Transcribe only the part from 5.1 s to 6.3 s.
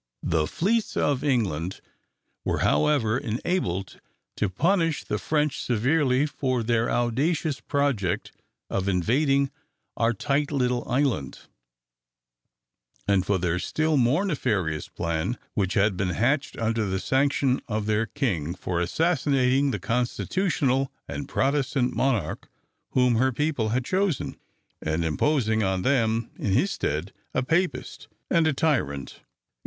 French severely